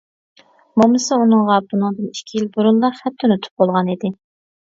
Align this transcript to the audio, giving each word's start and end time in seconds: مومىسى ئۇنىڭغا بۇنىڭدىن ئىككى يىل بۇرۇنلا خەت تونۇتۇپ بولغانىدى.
مومىسى 0.81 1.17
ئۇنىڭغا 1.25 1.57
بۇنىڭدىن 1.73 2.09
ئىككى 2.13 2.39
يىل 2.39 2.49
بۇرۇنلا 2.57 2.91
خەت 3.01 3.19
تونۇتۇپ 3.25 3.65
بولغانىدى. 3.65 4.11